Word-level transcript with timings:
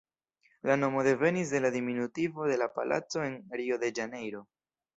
La 0.69 0.77
nomo 0.83 1.03
devenis 1.07 1.51
de 1.57 1.61
la 1.67 1.71
diminutivo 1.75 2.49
de 2.53 2.57
la 2.63 2.71
palaco 2.79 3.25
en 3.29 3.37
Rio-de-Ĵanejro. 3.61 4.43